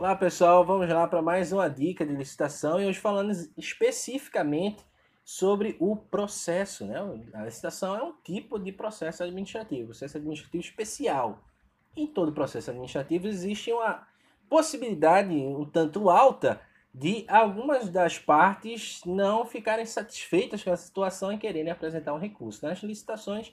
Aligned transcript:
Olá 0.00 0.16
pessoal, 0.16 0.64
vamos 0.64 0.88
lá 0.88 1.06
para 1.06 1.20
mais 1.20 1.52
uma 1.52 1.68
dica 1.68 2.06
de 2.06 2.14
licitação 2.14 2.80
e 2.80 2.86
hoje 2.86 2.98
falando 2.98 3.32
especificamente 3.54 4.82
sobre 5.22 5.76
o 5.78 5.94
processo. 5.94 6.86
Né? 6.86 6.96
A 7.34 7.44
licitação 7.44 7.94
é 7.94 8.02
um 8.02 8.14
tipo 8.24 8.58
de 8.58 8.72
processo 8.72 9.22
administrativo, 9.22 9.88
processo 9.88 10.16
administrativo 10.16 10.64
especial. 10.64 11.44
Em 11.94 12.06
todo 12.06 12.32
processo 12.32 12.70
administrativo 12.70 13.28
existe 13.28 13.70
uma 13.74 14.08
possibilidade 14.48 15.34
um 15.34 15.66
tanto 15.66 16.08
alta 16.08 16.62
de 16.94 17.26
algumas 17.28 17.90
das 17.90 18.18
partes 18.18 19.02
não 19.04 19.44
ficarem 19.44 19.84
satisfeitas 19.84 20.64
com 20.64 20.72
a 20.72 20.78
situação 20.78 21.30
e 21.30 21.36
quererem 21.36 21.70
apresentar 21.70 22.14
um 22.14 22.18
recurso. 22.18 22.64
Nas 22.64 22.82
licitações, 22.82 23.52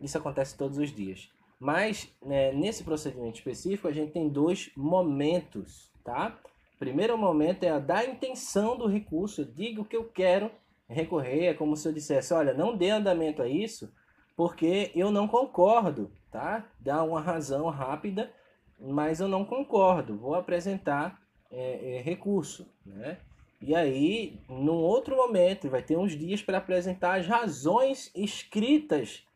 isso 0.00 0.18
acontece 0.18 0.58
todos 0.58 0.76
os 0.76 0.90
dias. 0.90 1.30
Mas 1.58 2.12
né, 2.24 2.52
nesse 2.52 2.84
procedimento 2.84 3.38
específico 3.38 3.88
a 3.88 3.92
gente 3.92 4.12
tem 4.12 4.28
dois 4.28 4.70
momentos, 4.76 5.90
tá? 6.04 6.38
Primeiro 6.78 7.18
momento 7.18 7.64
é 7.64 7.70
a 7.70 7.78
da 7.80 8.04
intenção 8.04 8.76
do 8.76 8.86
recurso. 8.86 9.40
Eu 9.40 9.46
digo 9.46 9.84
que 9.84 9.96
eu 9.96 10.04
quero 10.04 10.50
recorrer, 10.88 11.46
é 11.46 11.54
como 11.54 11.76
se 11.76 11.86
eu 11.88 11.92
dissesse, 11.92 12.32
olha, 12.32 12.54
não 12.54 12.76
dê 12.76 12.90
andamento 12.90 13.42
a 13.42 13.48
isso, 13.48 13.92
porque 14.36 14.92
eu 14.94 15.10
não 15.10 15.26
concordo, 15.26 16.10
tá? 16.30 16.64
Dá 16.78 17.02
uma 17.02 17.20
razão 17.20 17.68
rápida, 17.68 18.32
mas 18.78 19.20
eu 19.20 19.26
não 19.26 19.44
concordo. 19.44 20.16
Vou 20.16 20.34
apresentar 20.34 21.20
é, 21.50 21.96
é, 21.96 22.00
recurso, 22.00 22.66
né? 22.86 23.18
E 23.60 23.74
aí, 23.74 24.40
num 24.48 24.76
outro 24.76 25.16
momento, 25.16 25.68
vai 25.68 25.82
ter 25.82 25.96
uns 25.96 26.16
dias 26.16 26.40
para 26.40 26.58
apresentar 26.58 27.18
as 27.18 27.26
razões 27.26 28.12
escritas 28.14 29.26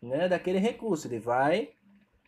né, 0.00 0.28
daquele 0.28 0.58
recurso. 0.58 1.06
Ele 1.06 1.18
vai 1.18 1.70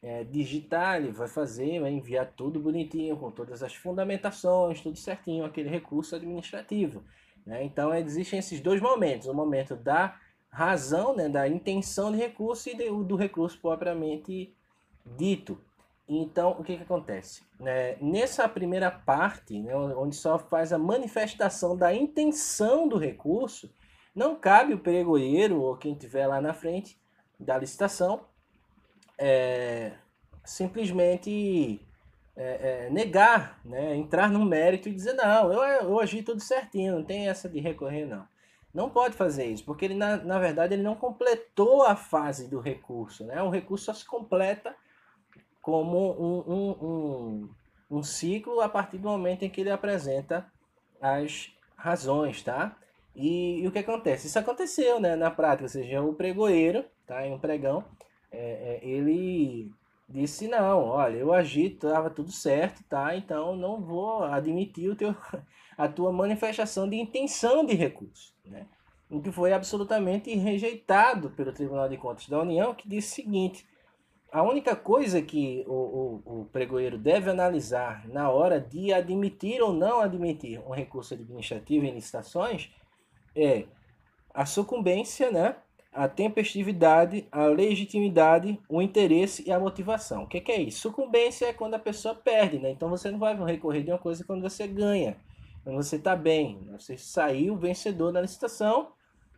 é, 0.02 0.24
digitar, 0.24 0.96
ele 0.96 1.12
vai 1.12 1.28
fazer, 1.28 1.80
vai 1.80 1.90
enviar 1.90 2.32
tudo 2.36 2.60
bonitinho, 2.60 3.16
com 3.16 3.30
todas 3.30 3.62
as 3.62 3.74
fundamentações, 3.74 4.80
tudo 4.80 4.98
certinho, 4.98 5.44
aquele 5.44 5.68
recurso 5.68 6.16
administrativo. 6.16 7.04
Né? 7.46 7.64
Então, 7.64 7.94
existem 7.94 8.38
esses 8.38 8.60
dois 8.60 8.80
momentos: 8.80 9.28
o 9.28 9.34
momento 9.34 9.76
da 9.76 10.18
razão, 10.50 11.16
né, 11.16 11.28
da 11.28 11.48
intenção 11.48 12.12
de 12.12 12.18
recurso 12.18 12.68
e 12.68 12.74
do, 12.74 13.04
do 13.04 13.16
recurso 13.16 13.58
propriamente 13.60 14.54
dito. 15.16 15.58
Então, 16.06 16.50
o 16.58 16.64
que, 16.64 16.76
que 16.76 16.82
acontece? 16.82 17.42
Né? 17.58 17.96
Nessa 18.00 18.48
primeira 18.48 18.90
parte, 18.90 19.58
né, 19.58 19.74
onde 19.74 20.14
só 20.14 20.38
faz 20.38 20.72
a 20.72 20.78
manifestação 20.78 21.76
da 21.76 21.94
intenção 21.94 22.86
do 22.86 22.98
recurso, 22.98 23.72
não 24.14 24.36
cabe 24.36 24.74
o 24.74 24.78
pregoeiro 24.78 25.62
ou 25.62 25.76
quem 25.76 25.92
estiver 25.92 26.26
lá 26.26 26.40
na 26.40 26.52
frente 26.52 27.00
da 27.42 27.58
licitação 27.58 28.20
é, 29.18 29.92
simplesmente 30.44 31.80
é, 32.36 32.86
é, 32.86 32.90
negar, 32.90 33.60
né? 33.64 33.94
entrar 33.94 34.30
no 34.30 34.44
mérito 34.44 34.88
e 34.88 34.94
dizer, 34.94 35.12
não, 35.12 35.52
eu, 35.52 35.62
eu 35.62 36.00
agi 36.00 36.22
tudo 36.22 36.40
certinho, 36.40 36.96
não 36.96 37.04
tem 37.04 37.28
essa 37.28 37.48
de 37.48 37.60
recorrer, 37.60 38.06
não. 38.06 38.26
Não 38.72 38.88
pode 38.88 39.14
fazer 39.14 39.44
isso, 39.46 39.64
porque 39.64 39.84
ele, 39.84 39.94
na, 39.94 40.16
na 40.16 40.38
verdade, 40.38 40.74
ele 40.74 40.82
não 40.82 40.94
completou 40.94 41.82
a 41.84 41.94
fase 41.94 42.48
do 42.48 42.58
recurso. 42.58 43.22
Né? 43.24 43.42
O 43.42 43.50
recurso 43.50 43.84
só 43.84 43.94
se 43.94 44.06
completa 44.06 44.74
como 45.60 46.12
um, 46.12 46.52
um, 46.52 46.70
um, 46.82 47.50
um 47.98 48.02
ciclo 48.02 48.62
a 48.62 48.68
partir 48.68 48.96
do 48.96 49.08
momento 49.08 49.42
em 49.42 49.50
que 49.50 49.60
ele 49.60 49.70
apresenta 49.70 50.50
as 51.00 51.52
razões, 51.76 52.42
tá? 52.42 52.74
E, 53.14 53.60
e, 53.60 53.68
o 53.68 53.72
que 53.72 53.78
acontece? 53.78 54.26
Isso 54.26 54.38
aconteceu 54.38 54.98
né, 54.98 55.16
na 55.16 55.30
prática, 55.30 55.64
ou 55.64 55.68
seja, 55.68 56.02
o 56.02 56.14
pregoeiro, 56.14 56.84
tá, 57.06 57.26
em 57.26 57.32
um 57.32 57.38
pregão, 57.38 57.84
é, 58.30 58.80
é, 58.82 58.88
ele 58.88 59.70
disse, 60.08 60.48
não, 60.48 60.84
olha, 60.84 61.16
eu 61.16 61.32
agi, 61.32 61.66
estava 61.66 62.10
tudo 62.10 62.30
certo, 62.30 62.82
tá? 62.84 63.16
Então 63.16 63.56
não 63.56 63.80
vou 63.80 64.24
admitir 64.24 64.90
o 64.90 64.96
teu, 64.96 65.14
a 65.76 65.88
tua 65.88 66.12
manifestação 66.12 66.88
de 66.88 66.96
intenção 66.96 67.64
de 67.64 67.74
recurso, 67.74 68.34
né? 68.44 68.66
O 69.10 69.20
que 69.20 69.30
foi 69.30 69.52
absolutamente 69.52 70.34
rejeitado 70.34 71.30
pelo 71.30 71.52
Tribunal 71.52 71.86
de 71.86 71.98
Contas 71.98 72.28
da 72.28 72.40
União, 72.40 72.74
que 72.74 72.88
disse 72.88 73.12
o 73.12 73.24
seguinte, 73.24 73.66
a 74.32 74.42
única 74.42 74.74
coisa 74.74 75.20
que 75.20 75.62
o, 75.66 76.22
o, 76.24 76.40
o 76.40 76.44
pregoeiro 76.46 76.96
deve 76.96 77.28
analisar 77.28 78.08
na 78.08 78.30
hora 78.30 78.58
de 78.58 78.90
admitir 78.90 79.60
ou 79.60 79.74
não 79.74 80.00
admitir 80.00 80.58
um 80.66 80.70
recurso 80.70 81.12
administrativo 81.12 81.84
em 81.84 81.92
licitações 81.92 82.70
é 83.34 83.64
a 84.34 84.46
sucumbência, 84.46 85.30
né? 85.30 85.56
a 85.92 86.08
tempestividade, 86.08 87.28
a 87.30 87.44
legitimidade, 87.44 88.58
o 88.66 88.80
interesse 88.80 89.46
e 89.46 89.52
a 89.52 89.60
motivação. 89.60 90.22
O 90.22 90.26
que, 90.26 90.40
que, 90.40 90.50
é 90.50 90.60
isso? 90.60 90.80
Sucumbência 90.80 91.46
é 91.46 91.52
quando 91.52 91.74
a 91.74 91.78
pessoa 91.78 92.14
perde, 92.14 92.58
né? 92.58 92.70
Então 92.70 92.88
você 92.88 93.10
não 93.10 93.18
vai 93.18 93.36
recorrer 93.44 93.82
de 93.82 93.90
uma 93.90 93.98
coisa 93.98 94.24
quando 94.24 94.40
você 94.40 94.66
ganha, 94.66 95.18
quando 95.62 95.76
você 95.76 95.96
está 95.96 96.16
bem, 96.16 96.66
você 96.70 96.96
saiu 96.96 97.56
vencedor 97.56 98.10
da 98.10 98.22
licitação, 98.22 98.92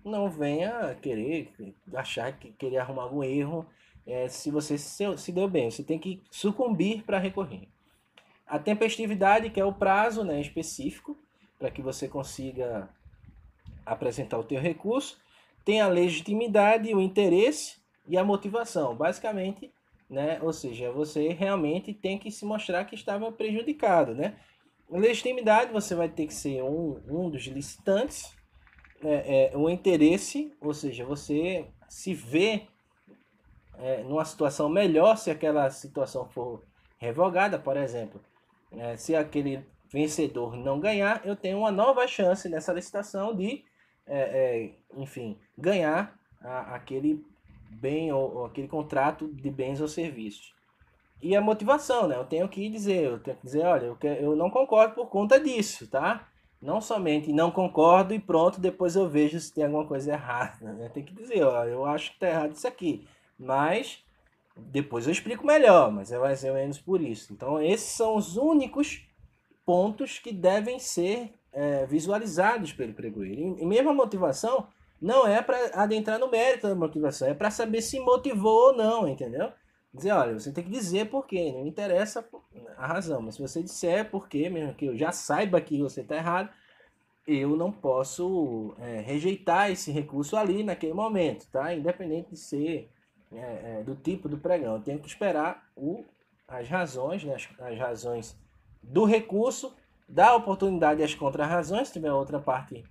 não 0.05 0.31
venha 0.31 0.97
querer 1.03 1.53
achar 1.93 2.39
que 2.39 2.53
querer 2.53 2.79
arrumar 2.79 3.03
algum 3.03 3.25
erro 3.25 3.67
é, 4.07 4.29
se 4.29 4.51
você 4.51 4.79
se, 4.79 5.05
se 5.17 5.33
deu 5.33 5.49
bem. 5.49 5.71
Você 5.71 5.83
tem 5.83 5.99
que 5.99 6.23
sucumbir 6.31 7.03
para 7.03 7.19
recorrer. 7.19 7.69
A 8.47 8.59
tempestividade, 8.61 9.51
que 9.51 9.61
é 9.61 9.65
o 9.65 9.73
prazo 9.73 10.23
né, 10.23 10.41
específico 10.41 11.17
para 11.59 11.71
que 11.71 11.83
você 11.83 12.07
consiga 12.07 12.89
apresentar 13.85 14.39
o 14.39 14.45
teu 14.45 14.61
recurso 14.61 15.19
tem 15.65 15.81
a 15.81 15.89
legitimidade, 15.89 16.95
o 16.95 17.01
interesse 17.01 17.77
e 18.07 18.19
a 18.19 18.25
motivação. 18.25 18.95
Basicamente, 18.95 19.73
né? 20.09 20.39
Ou 20.43 20.53
seja, 20.53 20.93
você 20.93 21.29
realmente 21.29 21.95
tem 21.95 22.19
que 22.19 22.31
se 22.31 22.45
mostrar 22.45 22.85
que 22.85 22.95
estava 22.95 23.33
prejudicado, 23.33 24.15
né? 24.15 24.37
Legitimidade, 24.91 25.73
você 25.73 25.95
vai 25.95 26.09
ter 26.09 26.27
que 26.27 26.35
ser 26.35 26.63
um, 26.63 27.01
um 27.09 27.31
dos 27.31 27.45
licitantes. 27.47 28.33
É, 29.03 29.51
é, 29.53 29.57
o 29.57 29.69
interesse, 29.69 30.53
ou 30.61 30.73
seja, 30.73 31.05
você 31.05 31.67
se 31.89 32.15
vê 32.15 32.63
é, 33.79 34.03
numa 34.03 34.25
situação 34.25 34.69
melhor 34.69 35.17
se 35.17 35.31
aquela 35.31 35.69
situação 35.71 36.27
for 36.29 36.63
revogada, 36.99 37.59
por 37.59 37.77
exemplo. 37.77 38.21
É, 38.73 38.97
se 38.97 39.15
aquele 39.15 39.65
vencedor 39.91 40.57
não 40.57 40.81
ganhar, 40.81 41.23
eu 41.25 41.37
tenho 41.37 41.59
uma 41.59 41.71
nova 41.71 42.07
chance 42.07 42.49
nessa 42.49 42.73
licitação 42.73 43.35
de 43.35 43.65
é, 44.07 44.19
é, 44.19 45.01
enfim, 45.01 45.39
ganhar 45.57 46.19
a, 46.43 46.75
aquele 46.75 47.25
bem 47.71 48.13
ou, 48.13 48.37
ou, 48.37 48.47
aquele 48.47 48.69
contrato 48.69 49.29
de 49.29 49.51
bens 49.51 49.81
ou 49.81 49.89
serviços. 49.89 50.55
E 51.23 51.35
a 51.35 51.41
motivação, 51.41 52.07
né? 52.07 52.17
Eu 52.17 52.25
tenho 52.25 52.49
que 52.49 52.69
dizer, 52.69 53.05
eu 53.05 53.19
tenho 53.19 53.37
que 53.37 53.45
dizer, 53.45 53.65
olha, 53.65 53.87
eu, 53.87 53.99
eu 54.03 54.37
não 54.37 54.51
concordo 54.51 54.95
por 54.95 55.07
conta 55.07 55.41
disso, 55.41 55.87
tá? 55.87 56.29
Não 56.61 56.81
somente 56.81 57.33
não 57.33 57.51
concordo 57.51 58.15
e 58.15 58.19
pronto, 58.19 58.61
depois 58.61 58.97
eu 58.97 59.09
vejo 59.09 59.39
se 59.39 59.53
tem 59.53 59.65
alguma 59.65 59.87
coisa 59.87 60.13
errada. 60.13 60.73
Né? 60.73 60.89
Tem 60.89 61.03
que 61.03 61.15
dizer, 61.15 61.43
ó, 61.43 61.65
eu 61.65 61.85
acho 61.85 62.13
que 62.13 62.21
tá 62.21 62.29
errado 62.29 62.53
isso 62.53 62.67
aqui. 62.67 63.07
Mas 63.39 64.03
depois 64.57 65.07
eu 65.07 65.13
explico 65.13 65.47
melhor, 65.47 65.91
mas 65.91 66.13
é 66.13 66.19
mais 66.19 66.45
ou 66.45 66.55
menos 66.55 66.79
por 66.79 67.01
isso. 67.01 67.33
Então, 67.33 67.61
esses 67.61 67.89
são 67.89 68.17
os 68.17 68.37
únicos 68.37 69.07
pontos 69.65 70.19
que 70.19 70.33
devem 70.33 70.79
ser 70.79 71.35
é, 71.55 71.87
visualizados 71.87 72.73
pelo 72.73 72.93
pregoeiro. 72.93 73.57
E 73.59 73.65
mesmo 73.65 73.91
a 73.91 73.95
motivação 73.95 74.67
não 75.01 75.27
é 75.27 75.41
para 75.41 75.71
adentrar 75.75 76.19
no 76.19 76.31
mérito 76.31 76.69
da 76.69 76.75
motivação, 76.75 77.29
é 77.29 77.35
para 77.35 77.51
saber 77.51 77.81
se 77.81 78.01
motivou 78.01 78.69
ou 78.69 78.77
não, 78.77 79.09
entendeu? 79.09 79.53
Dizer, 79.93 80.11
olha, 80.11 80.39
você 80.39 80.51
tem 80.51 80.65
que 80.65 80.71
dizer 80.71 81.09
por 81.09 81.27
quê, 81.27 81.53
não 81.53 81.67
interessa 81.67 82.27
a 82.77 82.87
razão, 82.87 83.23
mas 83.23 83.37
se 83.37 83.43
você 83.43 83.63
disser 83.63 84.11
por 84.11 84.29
quê, 84.29 84.51
mesmo 84.51 84.75
que 84.75 84.87
eu 84.87 84.97
já 84.97 85.13
saiba 85.13 85.61
que 85.61 85.81
você 85.81 86.01
está 86.01 86.17
errado, 86.17 86.51
eu 87.27 87.57
não 87.57 87.71
posso 87.71 88.75
é, 88.81 89.01
rejeitar 89.01 89.71
esse 89.71 89.93
recurso 89.93 90.37
ali 90.37 90.65
naquele 90.65 90.93
momento, 90.93 91.47
tá? 91.51 91.73
Independente 91.73 92.31
de 92.31 92.37
ser 92.37 92.91
é, 93.33 93.79
é, 93.79 93.83
do 93.85 93.95
tipo 93.95 94.29
do 94.29 94.37
pregão, 94.37 94.75
eu 94.75 94.83
tenho 94.83 94.99
que 94.99 95.09
esperar 95.09 95.65
o, 95.77 96.05
as 96.47 96.69
razões, 96.69 97.25
né, 97.25 97.35
as, 97.35 97.49
as 97.61 97.79
razões 97.79 98.37
do 98.83 99.05
recurso 99.05 99.75
dá 100.09 100.35
oportunidade 100.35 101.03
às 101.03 101.15
contrarrazões, 101.15 101.89
se 101.89 101.95
tiver 101.95 102.13
outra 102.13 102.39
parte 102.39 102.85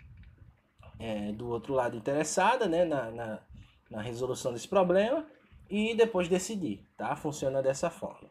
é, 1.00 1.32
do 1.32 1.50
outro 1.50 1.74
lado 1.74 1.98
interessada 1.98 2.68
né, 2.68 2.86
na, 2.86 3.12
na, 3.12 3.40
na 3.90 4.02
resolução 4.02 4.54
desse 4.54 4.68
problema, 4.68 5.26
e 5.70 5.96
depois 5.96 6.28
decidir, 6.28 6.86
tá? 6.96 7.16
Funciona 7.16 7.62
dessa 7.62 7.90
forma. 7.90 8.30